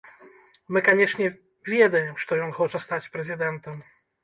Мы 0.77 0.81
канешне, 0.87 1.27
ведаем, 1.75 2.19
што 2.25 2.41
ён 2.47 2.51
хоча 2.59 2.85
стаць 2.87 3.03
прэзідэнтам. 3.19 3.81